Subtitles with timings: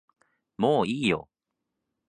[0.57, 1.29] もういいよ